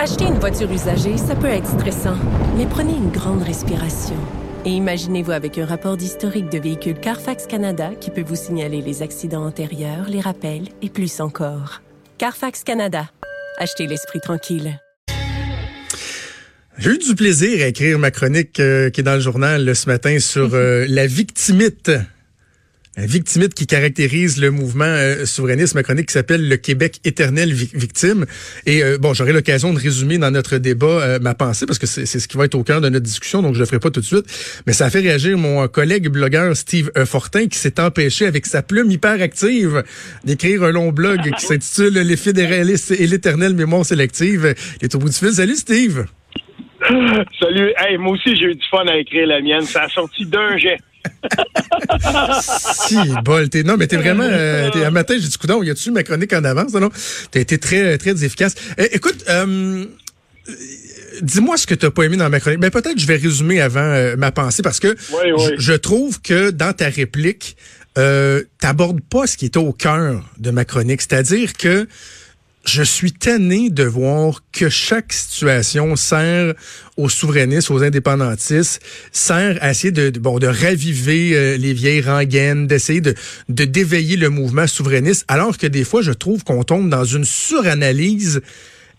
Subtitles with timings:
[0.00, 2.16] Acheter une voiture usagée, ça peut être stressant,
[2.56, 4.14] mais prenez une grande respiration.
[4.64, 9.02] Et imaginez-vous avec un rapport d'historique de véhicule Carfax Canada qui peut vous signaler les
[9.02, 11.82] accidents antérieurs, les rappels et plus encore.
[12.16, 13.10] Carfax Canada.
[13.58, 14.78] Achetez l'esprit tranquille.
[16.78, 19.88] J'ai eu du plaisir à écrire ma chronique euh, qui est dans le journal ce
[19.88, 21.90] matin sur euh, la victimite
[23.06, 28.26] victimite qui caractérise le mouvement euh, souverainiste, ma chronique qui s'appelle Le Québec éternel victime.
[28.66, 31.86] Et euh, bon, j'aurai l'occasion de résumer dans notre débat euh, ma pensée parce que
[31.86, 33.90] c'est ce qui va être au cœur de notre discussion, donc je le ferai pas
[33.90, 34.26] tout de suite.
[34.66, 38.62] Mais ça a fait réagir mon collègue blogueur Steve Fortin qui s'est empêché avec sa
[38.62, 39.82] plume hyper active
[40.24, 44.54] d'écrire un long blog qui s'intitule Les fédéralistes et l'éternelle mémoire sélective.
[44.80, 45.32] Il est au bout du fil.
[45.32, 46.06] Salut Steve!
[47.40, 47.72] Salut.
[47.76, 49.62] Hey, moi aussi, j'ai eu du fun à écrire la mienne.
[49.62, 50.78] Ça a sorti d'un jet
[52.86, 55.90] si, bol, t'es, non, mais t'es vraiment, euh, un matin, j'ai dit, coudon, y a-tu
[55.90, 56.90] ma chronique en avance, non?
[57.30, 58.54] T'as été très, très efficace.
[58.76, 59.86] Eh, écoute, euh,
[61.22, 62.60] dis-moi ce que t'as pas aimé dans ma chronique.
[62.60, 64.96] Ben, peut-être je vais résumer avant euh, ma pensée parce que
[65.58, 67.56] Je, trouve que dans ta réplique,
[67.96, 71.02] euh, t'abordes pas ce qui est au cœur de ma chronique.
[71.02, 71.88] C'est-à-dire que
[72.68, 76.54] je suis tanné de voir que chaque situation sert
[76.96, 82.66] aux souverainistes, aux indépendantistes, sert à essayer de, bon, de raviver euh, les vieilles rengaines,
[82.66, 83.14] d'essayer de,
[83.48, 87.24] de d'éveiller le mouvement souverainiste, alors que des fois, je trouve qu'on tombe dans une
[87.24, 88.42] suranalyse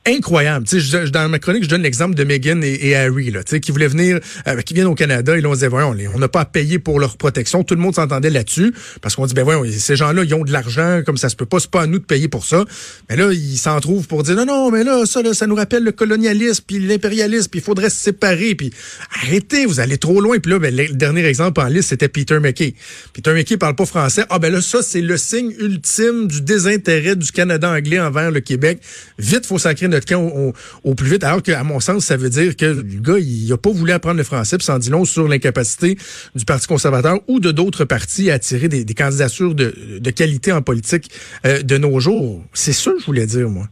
[0.10, 0.66] incroyable.
[0.68, 3.88] Tu sais, dans ma chronique, je donne l'exemple de Meghan et, Harry, là, qui voulaient
[3.88, 6.46] venir, euh, qui viennent au Canada, et là, on disait, voyons, on n'a pas à
[6.46, 7.64] payer pour leur protection.
[7.64, 10.52] Tout le monde s'entendait là-dessus, parce qu'on dit, ben voyons, ces gens-là, ils ont de
[10.52, 12.66] l'argent, comme ça se peut pas, c'est pas à nous de payer pour ça.
[13.10, 15.56] Mais là, ils s'en trouvent pour dire, non, non, mais là, ça, là, ça nous
[15.56, 18.72] rappelle le colonialisme, puis l'impérialisme, puis il faudrait se séparer, puis
[19.24, 20.40] arrêtez, vous allez trop loin.
[20.40, 22.74] Puis là, ben, le dernier exemple en liste, c'était Peter McKay.
[23.14, 24.24] Peter McKay parle pas français.
[24.30, 28.40] Ah ben là, ça, c'est le signe ultime du désintérêt du Canada anglais envers le
[28.40, 28.80] Québec.
[29.18, 31.24] Vite, faut sacrer notre camp au, plus vite.
[31.24, 34.18] Alors qu'à mon sens, ça veut dire que le gars, il a pas voulu apprendre
[34.18, 35.98] le français, puis sans dit long sur l'incapacité
[36.36, 41.10] du Parti conservateur ou de d'autres partis à attirer des, candidatures de, qualité en politique
[41.46, 42.42] euh, de nos jours.
[42.54, 43.66] C'est ça que je voulais dire, moi.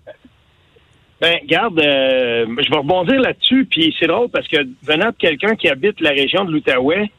[1.20, 5.56] Ben, garde, euh, je vais rebondir là-dessus, puis c'est drôle parce que venant de quelqu'un
[5.56, 7.10] qui habite la région de l'Outaouais,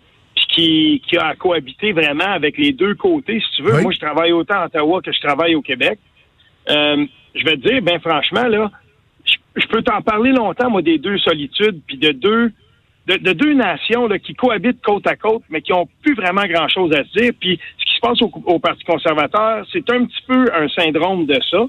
[0.58, 3.80] puis qui, a cohabité vraiment avec les deux côtés, si tu veux.
[3.80, 5.98] Moi, je travaille autant à Ottawa que je travaille au Québec.
[6.68, 7.04] Euh,
[7.34, 8.70] je vais te dire, ben franchement, là,
[9.60, 12.52] je, peux t'en parler longtemps, moi, des deux solitudes, puis de deux
[13.06, 16.92] de, deux nations là, qui cohabitent côte à côte, mais qui ont plus vraiment grand-chose
[16.92, 17.32] à se dire.
[17.40, 21.40] Puis ce qui se passe au, Parti conservateur, c'est un petit peu un syndrome de
[21.50, 21.64] ça.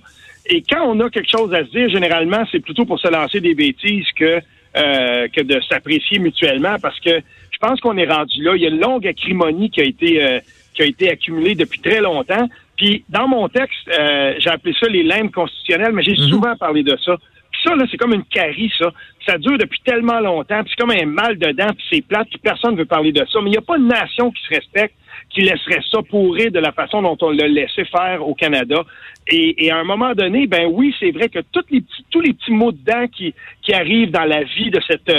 [0.47, 3.39] Et quand on a quelque chose à se dire, généralement, c'est plutôt pour se lancer
[3.39, 4.41] des bêtises que
[4.78, 8.55] euh, que de s'apprécier mutuellement, parce que je pense qu'on est rendu là.
[8.55, 10.39] Il y a une longue acrimonie qui a été euh,
[10.75, 12.47] qui a été accumulée depuis très longtemps.
[12.78, 16.29] Puis dans mon texte, euh, j'ai appelé ça les limbes constitutionnelles, mais j'ai mhm.
[16.29, 17.17] souvent parlé de ça.
[17.64, 18.92] Ça, là, c'est comme une carie, ça.
[19.25, 22.40] Ça dure depuis tellement longtemps, puis c'est comme un mal dedans, puis c'est plate, puis
[22.40, 23.40] personne ne veut parler de ça.
[23.42, 24.96] Mais il n'y a pas de nation qui se respecte
[25.30, 28.84] qui laisserait ça pourrir de la façon dont on l'a laissé faire au Canada.
[29.28, 32.34] Et, à un moment donné, ben oui, c'est vrai que tous les petits, tous les
[32.34, 35.12] petits mots dedans qui, qui arrivent dans la vie de cette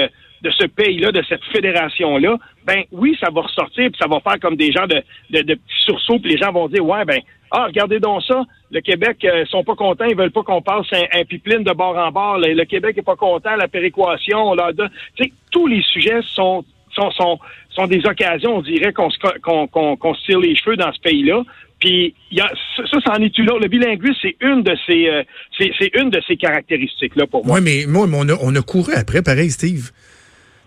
[0.43, 4.41] de ce pays-là, de cette fédération-là, ben oui, ça va ressortir, puis ça va faire
[4.41, 7.21] comme des gens de, de, de petits sursauts, puis les gens vont dire, ouais, ben
[7.51, 8.45] ah, regardez donc ça.
[8.71, 11.97] Le Québec euh, sont pas contents, ils veulent pas qu'on passe un, pipeline de bord
[11.97, 12.39] en bord.
[12.39, 14.55] Le, Québec est pas content, la péréquation.
[14.55, 14.85] Là, tu
[15.19, 16.65] sais, tous les sujets sont
[16.95, 17.39] sont, sont,
[17.71, 19.09] sont des occasions, on dirait, qu'on
[19.43, 21.43] qu'on qu'on se tire les cheveux dans ce pays-là.
[21.81, 25.23] Puis y a, ça, ça en est une Le bilinguisme, c'est une de ces euh,
[25.59, 27.59] c'est une de ces caractéristiques-là pour moi.
[27.59, 29.91] Oui, mais moi, on a, on a couru après, pareil, Steve.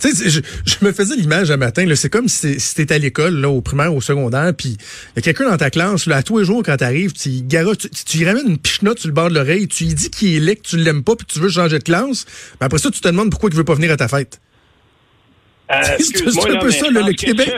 [0.03, 3.47] Tu sais, je, me faisais l'image un matin, c'est comme si c'était à l'école, là,
[3.47, 6.39] au primaire, au secondaire, puis il y a quelqu'un dans ta classe, là, à tous
[6.39, 9.35] les jours, quand t'arrives, tu, tu, tu lui ramènes une pichenote sur le bord de
[9.35, 11.79] l'oreille, tu lui dis qu'il est laid, que tu l'aimes pas, puis tu veux changer
[11.79, 12.25] de classe,
[12.59, 14.41] mais après ça, tu te demandes pourquoi il veut pas venir à ta fête.
[15.71, 17.53] Euh, c'est un peu ça, le, Québec.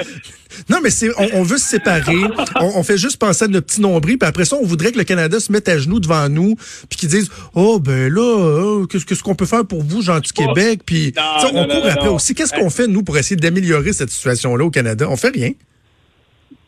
[0.70, 2.16] Non, mais c'est, on, veut se séparer.
[2.62, 5.04] on, fait juste penser à notre petit nombril, puis après ça, on voudrait que le
[5.04, 6.56] Canada se mette à genoux devant nous,
[6.90, 10.32] puis qu'ils disent, oh ben là, oh, qu'est-ce qu'on peut faire pour vous, gens du
[10.32, 11.14] Québec, puis
[11.44, 12.36] on court après aussi.
[12.36, 15.08] Qu'est-ce qu'on fait nous pour essayer d'améliorer cette situation-là au Canada?
[15.10, 15.52] On fait rien.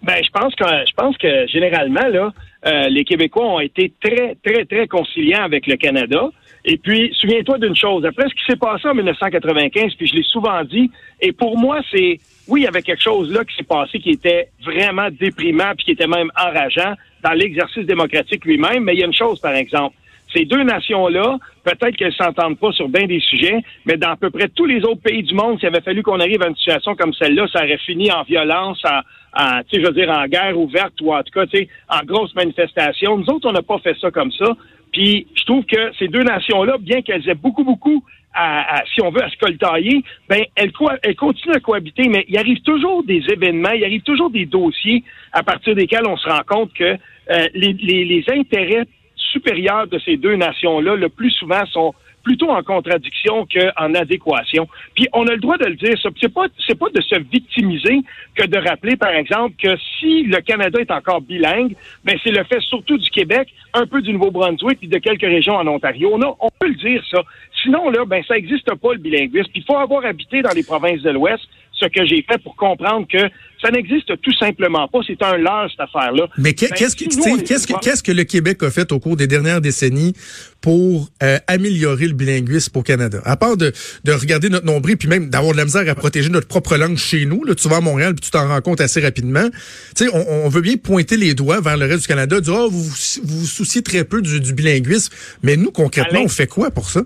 [0.03, 2.31] Ben, je pense que je pense que généralement là,
[2.65, 6.29] euh, les Québécois ont été très, très, très conciliants avec le Canada.
[6.65, 8.05] Et puis, souviens-toi d'une chose.
[8.05, 11.81] Après ce qui s'est passé en 1995, puis je l'ai souvent dit, et pour moi,
[11.91, 15.73] c'est, oui, il y avait quelque chose là qui s'est passé qui était vraiment déprimant,
[15.75, 16.93] puis qui était même enrageant
[17.23, 19.95] dans l'exercice démocratique lui-même, mais il y a une chose, par exemple.
[20.33, 24.29] Ces deux nations-là, peut-être qu'elles s'entendent pas sur bien des sujets, mais dans à peu
[24.29, 26.95] près tous les autres pays du monde, s'il avait fallu qu'on arrive à une situation
[26.95, 28.99] comme celle-là, ça aurait fini en violence, en,
[29.41, 32.35] en je veux dire, en guerre ouverte ou en tout cas, tu sais, en grosse
[32.35, 33.17] manifestation.
[33.17, 34.55] Nous autres, on n'a pas fait ça comme ça.
[34.91, 38.03] Puis je trouve que ces deux nations-là, bien qu'elles aient beaucoup, beaucoup
[38.37, 42.37] à, si on veut, à se coltailler, ben elles, elles continuent à cohabiter, mais il
[42.37, 45.03] arrive toujours des événements, il arrive toujours des dossiers
[45.33, 48.85] à partir desquels on se rend compte que euh, les, les, les intérêts
[49.15, 51.93] supérieurs de ces deux nations-là, le plus souvent, sont
[52.27, 54.67] plutôt en contradiction qu'en adéquation.
[54.95, 58.01] Puis on a le droit de le dire, c'est pas c'est pas de se victimiser
[58.35, 62.43] que de rappeler par exemple que si le Canada est encore bilingue, ben c'est le
[62.43, 66.11] fait surtout du Québec, un peu du Nouveau-Brunswick et de quelques régions en Ontario.
[66.13, 67.21] On, on peut le dire ça.
[67.63, 69.51] Sinon là, ben ça n'existe pas le bilinguisme.
[69.55, 71.47] Il faut avoir habité dans les provinces de l'Ouest
[71.79, 73.19] ce que j'ai fait pour comprendre que
[73.61, 74.99] ça n'existe tout simplement pas.
[75.05, 76.27] C'est un leurre, cette affaire-là.
[76.37, 79.27] Mais ben, qu'est-ce que, qu'est-ce que, qu'est-ce que le Québec a fait au cours des
[79.27, 80.13] dernières décennies
[80.61, 83.19] pour euh, améliorer le bilinguisme au Canada?
[83.25, 83.71] À part de,
[84.03, 86.97] de regarder notre nombril, puis même d'avoir de la misère à protéger notre propre langue
[86.97, 87.43] chez nous.
[87.43, 89.47] Là, tu vas à Montréal, puis tu t'en rends compte assez rapidement.
[89.95, 92.53] Tu sais, on, on, veut bien pointer les doigts vers le reste du Canada, dire,
[92.55, 95.13] oh, vous, vous vous souciez très peu du, du bilinguisme.
[95.43, 97.01] Mais nous, concrètement, on fait quoi pour ça?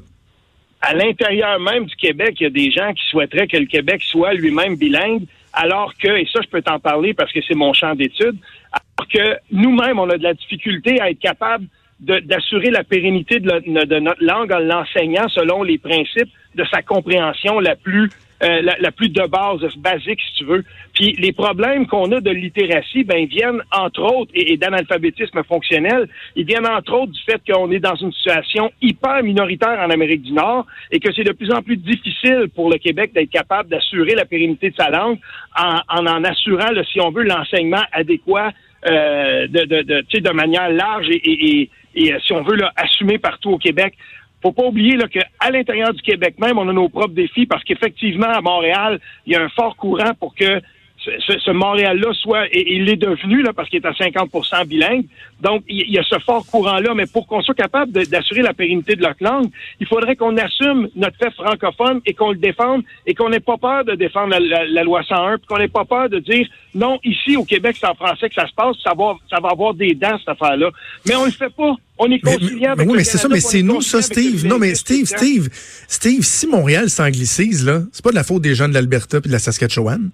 [0.82, 4.02] À l'intérieur même du Québec, il y a des gens qui souhaiteraient que le Québec
[4.04, 5.24] soit lui-même bilingue,
[5.54, 8.38] alors que, et ça je peux t'en parler parce que c'est mon champ d'étude,
[8.72, 11.66] alors que nous-mêmes, on a de la difficulté à être capable
[12.00, 17.60] d'assurer la pérennité de, de, notre langue en l'enseignant selon les principes de sa compréhension
[17.60, 18.10] la plus
[18.44, 20.64] euh, la, plus de base, basique, si tu veux.
[20.94, 26.46] Puis les problèmes qu'on a de littératie, ben, viennent entre autres, et, d'analphabétisme fonctionnel, ils
[26.46, 30.34] viennent entre autres du fait qu'on est dans une situation hyper minoritaire en Amérique du
[30.34, 34.16] Nord et que c'est de plus en plus difficile pour le Québec d'être capable d'assurer
[34.16, 35.20] la pérennité de sa langue
[35.58, 38.52] en en, assurant, si on veut, l'enseignement adéquat
[38.88, 43.20] euh, de, de, de, de manière large et, et, et, si on veut, là, assumé
[43.20, 43.94] partout au Québec
[44.42, 48.30] faut pas oublier qu'à l'intérieur du Québec même, on a nos propres défis parce qu'effectivement,
[48.30, 50.62] à Montréal, il y a un fort courant pour que
[51.04, 55.06] ce, Montréal-là soit, et il est devenu, là, parce qu'il est à 50% bilingue.
[55.40, 58.96] Donc, il y a ce fort courant-là, mais pour qu'on soit capable d'assurer la pérennité
[58.96, 59.50] de notre langue,
[59.80, 63.58] il faudrait qu'on assume notre fait francophone et qu'on le défende et qu'on n'ait pas
[63.58, 67.36] peur de défendre la, loi 101, puis qu'on n'ait pas peur de dire non, ici
[67.36, 69.96] au Québec, c'est en français que ça se passe, ça va, ça va avoir des
[69.96, 70.70] dents, cette affaire-là.
[71.08, 71.76] Mais on le fait pas.
[72.04, 74.46] On est conciliant mais, Oui, mais c'est ça, mais c'est nous, ça, Steve.
[74.48, 75.50] Non, mais Steve, Steve,
[75.88, 79.28] Steve, si Montréal s'anglicise, là, c'est pas de la faute des gens de l'Alberta et
[79.28, 80.10] de la Saskatchewan.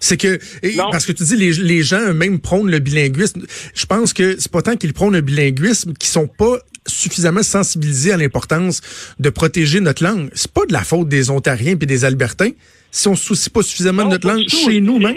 [0.00, 0.38] C'est que
[0.90, 3.44] parce que tu dis les, les gens eux-mêmes prônent le bilinguisme.
[3.74, 8.12] Je pense que c'est pas tant qu'ils prônent le bilinguisme qu'ils sont pas suffisamment sensibilisés
[8.12, 8.80] à l'importance
[9.18, 10.30] de protéger notre langue.
[10.34, 12.52] C'est pas de la faute des Ontariens puis des Albertains
[12.90, 15.16] si on se soucie pas suffisamment de notre langue chez nous même.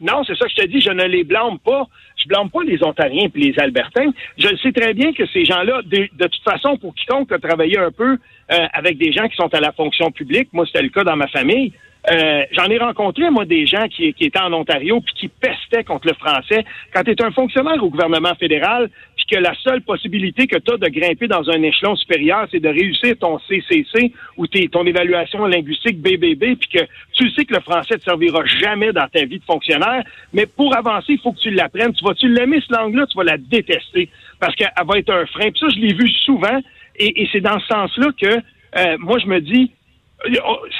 [0.00, 1.86] Non, c'est ça que je te dis, je ne les blâme pas.
[2.16, 4.10] Je blâme pas les Ontariens et les Albertains.
[4.38, 7.90] Je sais très bien que ces gens-là, de, toute façon, pour quiconque a travaillé un
[7.90, 8.16] peu
[8.52, 11.16] euh, avec des gens qui sont à la fonction publique, moi c'était le cas dans
[11.16, 11.72] ma famille,
[12.10, 15.82] euh, j'en ai rencontré, moi, des gens qui, qui, étaient en Ontario puis qui pestaient
[15.82, 16.64] contre le français.
[16.94, 18.90] Quand tu es un fonctionnaire au gouvernement fédéral,
[19.30, 22.68] que la seule possibilité que tu as de grimper dans un échelon supérieur, c'est de
[22.68, 27.94] réussir ton CCC ou ton évaluation linguistique BBB, puis que tu sais que le français
[27.94, 31.40] ne te servira jamais dans ta vie de fonctionnaire, mais pour avancer, il faut que
[31.40, 31.92] tu l'apprennes.
[31.92, 34.08] Tu vas-tu l'aimer, cette langue-là, tu vas la détester
[34.38, 35.50] parce qu'elle va être un frein.
[35.50, 36.60] Puis ça, je l'ai vu souvent,
[36.96, 38.40] et, et c'est dans ce sens-là que
[38.76, 39.70] euh, moi, je me dis,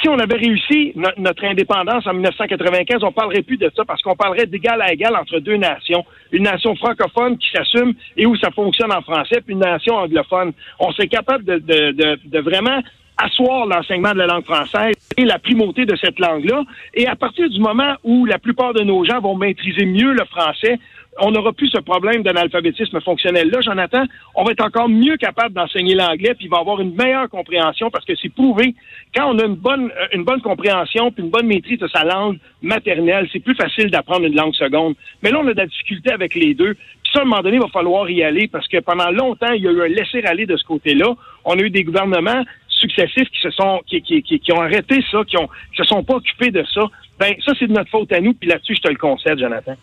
[0.01, 4.17] si on avait réussi notre indépendance en 1995, on parlerait plus de ça parce qu'on
[4.17, 6.05] parlerait d'égal à égal entre deux nations.
[6.33, 10.53] Une nation francophone qui s'assume et où ça fonctionne en français, puis une nation anglophone.
[10.81, 12.81] On serait capable de, de, de vraiment
[13.19, 16.65] asseoir l'enseignement de la langue française et la primauté de cette langue-là.
[16.95, 20.25] Et à partir du moment où la plupart de nos gens vont maîtriser mieux le
[20.27, 20.79] français,
[21.19, 23.49] on n'aura plus ce problème d'analphabétisme fonctionnel.
[23.51, 24.05] Là, Jonathan,
[24.35, 27.91] on va être encore mieux capable d'enseigner l'anglais, puis il va avoir une meilleure compréhension
[27.91, 28.75] parce que c'est prouvé.
[29.15, 32.05] Quand on a une bonne, euh, une bonne compréhension puis une bonne maîtrise de sa
[32.05, 34.95] langue maternelle, c'est plus facile d'apprendre une langue seconde.
[35.23, 36.75] Mais là, on a de la difficulté avec les deux.
[36.75, 39.53] Puis ça, à un moment donné, il va falloir y aller parce que pendant longtemps,
[39.53, 41.15] il y a eu un laisser-aller de ce côté-là.
[41.45, 45.25] On a eu des gouvernements successifs qui se sont qui, qui, qui, ont arrêté ça,
[45.27, 46.83] qui ont qui se sont pas occupés de ça.
[47.19, 48.35] Ben ça c'est de notre faute à nous.
[48.35, 49.77] Puis là-dessus, je te le concède, Jonathan.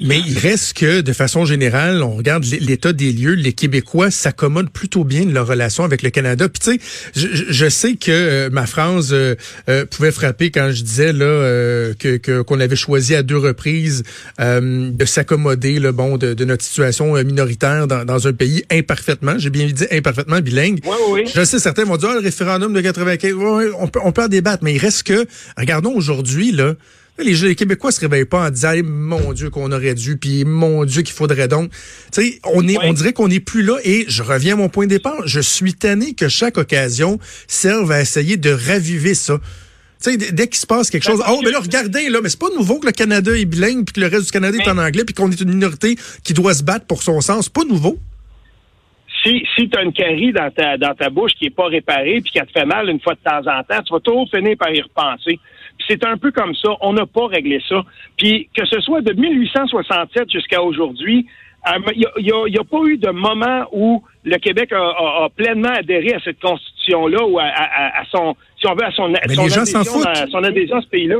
[0.00, 4.70] Mais il reste que, de façon générale, on regarde l'état des lieux, les Québécois s'accommodent
[4.70, 6.48] plutôt bien de leur relation avec le Canada.
[6.48, 6.80] Puis tu sais,
[7.14, 9.34] je, je, sais que euh, ma phrase euh,
[9.68, 11.26] euh, pouvait frapper quand je disais là
[11.98, 14.02] que qu'on avait choisi à deux reprises
[14.38, 19.38] de s'accommoder, le bon, de, de, notre situation minoritaire dans, dans un pays imparfaitement.
[19.38, 20.80] J'ai bien dit imparfaitement bilingue.
[20.84, 21.24] Oui, oui.
[21.34, 23.34] Je sais certains vont dire ah, le référendum de 95.
[23.78, 25.26] on peut on peut en débattre, mais il reste que
[25.56, 26.74] regardons aujourd'hui là.
[27.18, 30.84] Les, les, Québécois se réveillent pas en disant mon Dieu qu'on aurait dû, puis mon
[30.84, 31.70] Dieu qu'il faudrait donc.
[32.12, 33.78] Tu sais, on est, on dirait qu'on n'est plus là.
[33.84, 35.26] Et je reviens à mon point de départ.
[35.26, 37.18] Je suis tanné que chaque occasion
[37.48, 39.38] serve à essayer de raviver ça.
[40.02, 42.38] Tu sais, dès qu'il se passe quelque chose, oh, mais là, regardez, là, mais c'est
[42.38, 44.76] pas nouveau que le Canada est bilingue, puis que le reste du Canada est en
[44.76, 47.46] anglais, puis qu'on est une minorité qui doit se battre pour son sens.
[47.46, 47.98] C'est pas nouveau
[49.26, 52.20] si, si tu as une carie dans ta, dans ta bouche qui est pas réparée
[52.20, 54.56] puis qui te fait mal une fois de temps en temps, tu vas toujours finir
[54.56, 55.38] par y repenser.
[55.88, 56.70] C'est un peu comme ça.
[56.80, 57.82] On n'a pas réglé ça.
[58.16, 61.26] Puis que ce soit de 1867 jusqu'à aujourd'hui,
[61.94, 66.40] il n'y a, pas eu de moment où le Québec a, pleinement adhéré à cette
[66.40, 69.12] constitution-là ou à, son, si on veut, à son,
[70.30, 71.16] son adhésion à ce pays-là.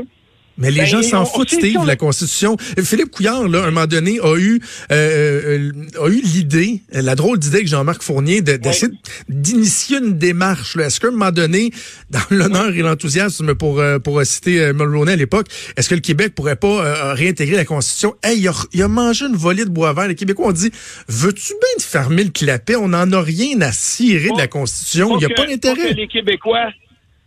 [0.57, 2.57] Mais les ben, gens s'en foutent, Steve, la Constitution.
[2.83, 4.59] Philippe Couillard, là, un moment donné, a eu
[4.91, 5.71] euh, euh,
[6.03, 8.91] a eu l'idée, la drôle d'idée que Jean-Marc Fournier d'essayer
[9.29, 10.75] d'initier une démarche.
[10.77, 11.71] Est-ce qu'à un moment donné,
[12.09, 16.33] dans l'honneur et l'enthousiasme pour euh, pour citer Mulroney à l'époque, est-ce que le Québec
[16.33, 18.15] pourrait pas réintégrer la Constitution?
[18.23, 20.07] Hey, il a, il a, mangé une volée de bois vert.
[20.07, 20.71] Les Québécois ont dit
[21.07, 22.75] Veux-tu bien te fermer le clapet?
[22.75, 25.17] On n'en a rien à cirer de la Constitution.
[25.17, 25.93] Il n'y a pas d'intérêt.
[25.93, 26.71] Les Québécois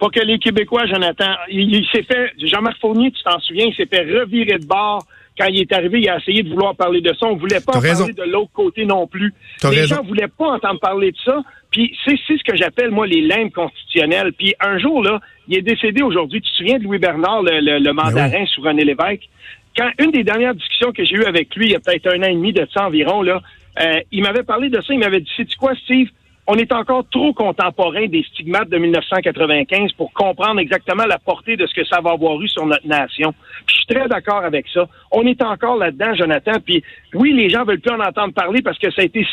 [0.00, 1.34] pas que les Québécois, Jonathan.
[1.50, 5.04] Il, s'est fait, Jean-Marc Fournier, tu t'en souviens, il s'est fait revirer de bord
[5.38, 7.26] quand il est arrivé, il a essayé de vouloir parler de ça.
[7.26, 9.32] On voulait pas en parler de l'autre côté non plus.
[9.70, 11.40] les gens voulaient pas entendre parler de ça.
[11.70, 14.32] Puis c'est ce que j'appelle, moi, les limbes constitutionnelles.
[14.32, 16.42] Puis un jour, là, il est décédé aujourd'hui.
[16.42, 19.28] Tu te souviens de Louis Bernard, le, ben mandarin sur René Lévesque?
[19.76, 22.20] Quand une des dernières discussions que j'ai eues avec lui, il y a peut-être un
[22.22, 23.40] an et demi de ça environ, là,
[23.80, 24.92] euh, il m'avait parlé de ça.
[24.92, 26.08] Il m'avait dit, sais-tu quoi, Steve?
[26.50, 31.64] On est encore trop contemporain des stigmates de 1995 pour comprendre exactement la portée de
[31.64, 33.32] ce que ça va avoir eu sur notre nation.
[33.68, 34.88] je suis très d'accord avec ça.
[35.12, 36.54] On est encore là-dedans, Jonathan.
[36.64, 36.82] Puis
[37.14, 39.24] oui, les gens veulent plus en entendre parler parce que ça a été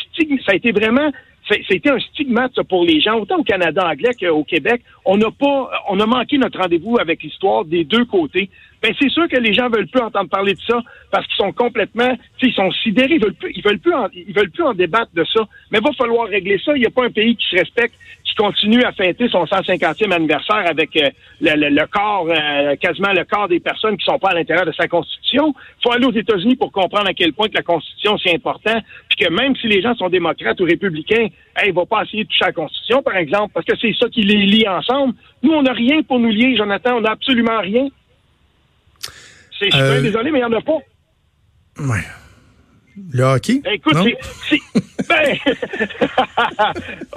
[0.46, 1.10] ça a été vraiment
[1.48, 4.82] c'était un stigmate pour les gens, autant au Canada anglais qu'au Québec.
[5.04, 8.50] On n'a pas, on a manqué notre rendez-vous avec l'histoire des deux côtés.
[8.82, 11.52] Ben c'est sûr que les gens veulent plus entendre parler de ça parce qu'ils sont
[11.52, 14.74] complètement, ils sont sidérés, ils veulent plus, ils veulent plus, en, ils veulent plus en
[14.74, 15.48] débattre de ça.
[15.70, 16.76] Mais il va falloir régler ça.
[16.76, 17.94] Il n'y a pas un pays qui se respecte
[18.28, 21.08] qui continue à fêter son 150e anniversaire avec euh,
[21.40, 24.86] le, corps, euh, quasiment le corps des personnes qui sont pas à l'intérieur de sa
[24.86, 25.54] constitution.
[25.56, 28.78] Il faut aller aux États-Unis pour comprendre à quel point que la constitution c'est important,
[29.08, 32.24] puis que même si les gens sont démocrates ou républicains, hey, ils vont pas essayer
[32.24, 35.14] de toucher la constitution, par exemple, parce que c'est ça qui les lie ensemble.
[35.42, 37.88] Nous, on n'a rien pour nous lier, Jonathan, on n'a absolument rien.
[39.60, 40.78] Je suis euh, désolé, mais il n'y en a pas.
[41.80, 42.04] Ouais.
[43.12, 43.60] Le hockey?
[43.64, 43.96] Ben, écoute,
[44.48, 44.58] c'est.
[45.08, 45.36] Ben...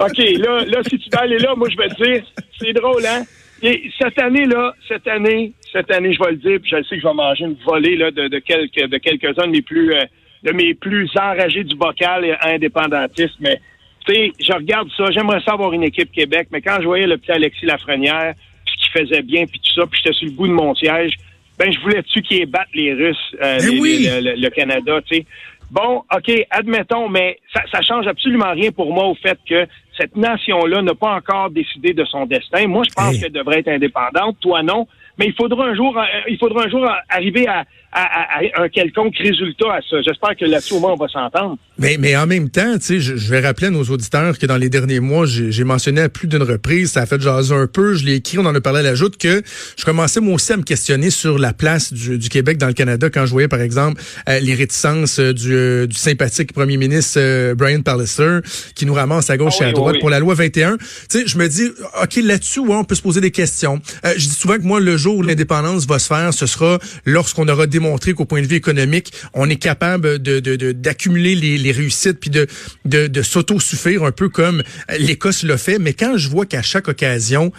[0.00, 2.24] OK, là, là, si tu veux aller là, moi, je vais te dire,
[2.58, 3.22] c'est drôle, hein?
[3.62, 7.02] Et cette année-là, cette année, cette année, je vais le dire, puis je sais que
[7.02, 10.02] je vais manger une volée là, de, de quelques de quelques-uns de mes plus euh,
[10.42, 13.60] de mes plus enragés du bocal et indépendantistes, mais
[14.04, 17.06] tu sais, je regarde ça, j'aimerais ça avoir une équipe Québec, mais quand je voyais
[17.06, 18.34] le petit Alexis Lafrenière,
[18.66, 21.14] puis qui faisait bien, puis tout ça, puis j'étais sur le bout de mon siège,
[21.56, 25.26] ben je voulais-tu qu'ils battent les Russes, euh, le, le, Canada, tu sais?
[25.72, 29.66] Bon, OK, admettons, mais ça, ça change absolument rien pour moi au fait que
[29.98, 32.66] cette nation-là n'a pas encore décidé de son destin.
[32.66, 34.36] Moi, je pense qu'elle devrait être indépendante.
[34.40, 34.86] Toi, non.
[35.18, 39.16] Mais il faudra un jour, euh, il faudra un jour arriver à, à, un quelconque
[39.16, 40.02] résultat à ça.
[40.02, 41.56] J'espère que là-dessus, au moins, on va s'entendre.
[41.78, 44.58] Mais, mais en même temps, tu sais, je, vais rappeler à nos auditeurs que dans
[44.58, 47.94] les derniers mois, j'ai mentionné à plus d'une reprise, ça a fait jaser un peu,
[47.94, 49.42] je l'ai écrit, on en a parlé à l'ajoute, que
[49.78, 52.74] je commençais moi aussi à me questionner sur la place du, du Québec dans le
[52.74, 56.76] Canada quand je voyais, par exemple, euh, les réticences euh, du, euh, du, sympathique premier
[56.76, 58.40] ministre Brian Pallister
[58.74, 60.76] qui nous ramasse à gauche ah et à droite pour la loi 21.
[60.76, 61.70] Tu sais, je me dis,
[62.02, 63.80] OK, là-dessus, ouais, on peut se poser des questions.
[64.04, 67.48] je dis souvent que moi, le jour où l'indépendance va se faire, ce sera lorsqu'on
[67.48, 70.40] aura démontrer qu'au point de vue économique, on est capable de,
[70.72, 72.46] d'accumuler les, les, réussites puis de,
[72.84, 74.62] de, de s'auto-suffire un peu comme
[74.98, 75.78] l'Écosse l'a fait.
[75.78, 77.52] Mais quand je vois qu'à chaque occasion,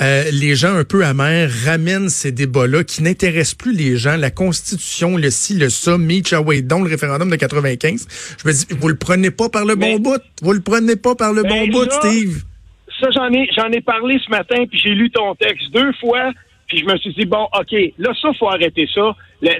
[0.00, 4.30] euh, les gens un peu amers ramènent ces débats-là qui n'intéressent plus les gens, la
[4.30, 8.08] Constitution, le ci, le ça, Away, dont le référendum de 95.
[8.42, 10.20] Je me dis, vous le prenez pas par le bon bout.
[10.40, 12.42] Vous le prenez pas par le bon bout, Steve.
[13.00, 16.32] Ça, j'en ai, j'en ai parlé ce matin, puis j'ai lu ton texte deux fois.
[16.72, 19.14] Puis je me suis dit, bon, OK, là, ça, faut arrêter ça,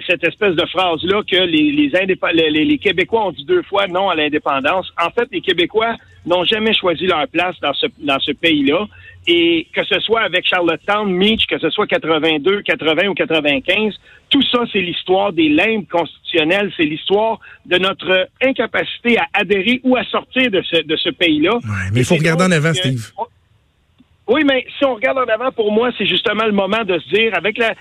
[0.06, 4.14] cette espèce de phrase-là que les, les, les, Québécois ont dit deux fois non à
[4.14, 4.90] l'indépendance.
[4.98, 8.86] En fait, les Québécois n'ont jamais choisi leur place dans ce, dans ce pays-là.
[9.26, 13.92] Et que ce soit avec Charlottetown, Meach, que ce soit 82, 80 ou 95,
[14.30, 19.96] tout ça, c'est l'histoire des limbes constitutionnelles, c'est l'histoire de notre incapacité à adhérer ou
[19.96, 21.58] à sortir de ce, de ce pays-là.
[21.92, 23.12] mais il faut regarder en avant, Steve.
[24.28, 27.08] Oui, mais si on regarde en avant, pour moi, c'est justement le moment de se
[27.08, 27.74] dire, avec la,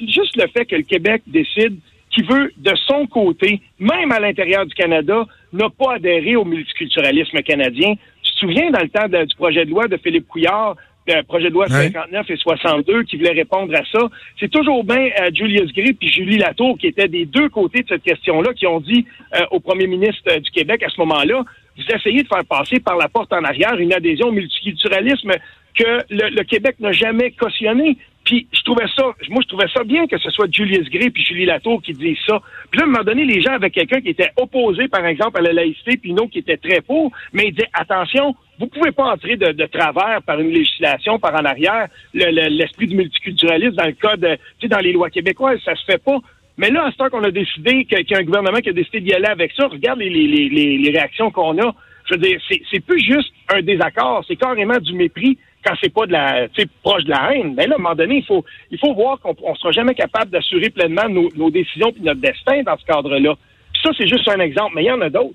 [0.00, 1.78] juste le fait que le Québec décide
[2.10, 7.40] qu'il veut, de son côté, même à l'intérieur du Canada, n'a pas adhéré au multiculturalisme
[7.42, 7.94] canadien.
[8.22, 10.76] Tu te souviens, dans le temps du projet de loi de Philippe Couillard,
[11.14, 14.08] le projet de loi 59 et 62 qui voulait répondre à ça?
[14.40, 17.88] C'est toujours bien euh, Julius Gray puis Julie Latour qui étaient des deux côtés de
[17.88, 21.44] cette question-là, qui ont dit euh, au premier ministre euh, du Québec à ce moment-là,
[21.76, 25.32] vous essayez de faire passer par la porte en arrière une adhésion au multiculturalisme
[25.76, 27.96] que le, Québec n'a jamais cautionné.
[28.24, 31.24] Puis je trouvais ça, moi je trouvais ça bien que ce soit Julius Gray puis
[31.24, 32.40] Julie Latour qui disent ça.
[32.70, 35.38] Puis là, à un moment donné, les gens avaient quelqu'un qui était opposé, par exemple,
[35.38, 38.66] à la laïcité, puis une autre qui était très pour, mais il disait attention, vous
[38.66, 43.86] pouvez pas entrer de, travers par une législation, par en arrière, l'esprit du multiculturalisme dans
[43.86, 44.26] le code,
[44.58, 46.18] tu sais, dans les lois québécoises, ça se fait pas.
[46.58, 48.72] Mais là, à ce temps qu'on a décidé, qu'il y a un gouvernement qui a
[48.72, 51.74] décidé d'y aller avec ça, regarde les, les, les, les réactions qu'on a.
[52.06, 56.06] Je veux dire, c'est plus juste un désaccord, c'est carrément du mépris quand c'est pas
[56.06, 56.46] de la,
[56.82, 57.54] proche de la haine.
[57.56, 59.94] Mais là, à un moment donné, il faut, il faut voir qu'on ne sera jamais
[59.94, 63.34] capable d'assurer pleinement nos, nos décisions et notre destin dans ce cadre-là.
[63.82, 65.34] ça, c'est juste un exemple, mais il y en a d'autres.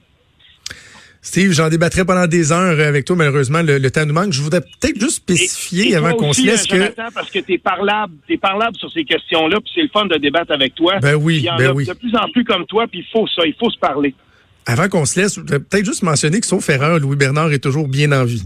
[1.24, 3.16] Steve, j'en débattrai pendant des heures avec toi.
[3.16, 4.34] Malheureusement, le, temps nous manque.
[4.34, 7.14] Je voudrais peut-être juste spécifier avant qu'on se laisse euh, que.
[7.14, 10.52] parce que t'es parlable, t'es parlable sur ces questions-là, puis c'est le fun de débattre
[10.52, 10.98] avec toi.
[11.00, 11.86] Ben oui, il y en ben a oui.
[11.86, 14.16] De plus en plus comme toi, puis il faut ça, il faut se parler.
[14.66, 18.12] Avant qu'on se laisse, peut-être juste mentionner que sauf erreur, Louis Bernard est toujours bien
[18.12, 18.44] en vie.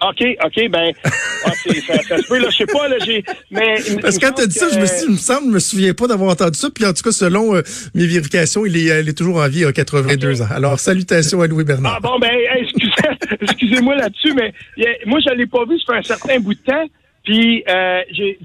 [0.00, 3.74] OK, OK, ben, ah, ça, ça, se peut, là, je sais pas, là, j'ai, mais...
[4.00, 5.94] Parce que quand t'as dit ça, je me suis, il me semble, je me souviens
[5.94, 7.62] pas d'avoir entendu ça, puis en tout cas, selon euh,
[7.94, 10.46] mes vérifications, il est, il est toujours en vie à 82 ans.
[10.54, 11.94] Alors, salutations à Louis Bernard.
[11.96, 12.92] Ah bon, ben, excusez,
[13.40, 14.54] excusez-moi là-dessus, mais
[15.06, 16.86] moi, je l'ai pas vu, ça fait un certain bout de temps,
[17.24, 18.00] puis euh,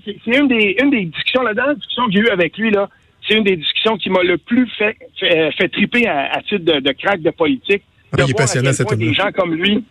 [0.05, 2.89] c'est une des, une des discussions, la dernière discussion que j'ai eue avec lui, là,
[3.27, 6.79] c'est une des discussions qui m'a le plus fait, fait, fait triper à, titre de,
[6.79, 7.83] de crack de politique.
[8.17, 9.83] il est passionnant, cet homme Des gens comme lui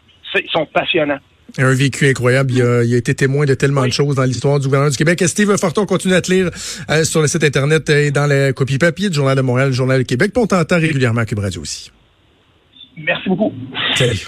[0.52, 1.20] sont passionnants.
[1.58, 2.52] Un vécu incroyable.
[2.52, 5.20] Il a, été témoin de tellement de choses dans l'histoire du gouvernement du Québec.
[5.20, 6.50] Et Steve Forton continue à te lire
[6.88, 9.74] euh, sur le site Internet et dans la copie papier du Journal de Montréal, le
[9.74, 10.32] Journal du Québec.
[10.32, 11.90] Puis on t'entend régulièrement à Cube Radio aussi.
[12.96, 13.52] Merci beaucoup.
[13.94, 14.26] Salut.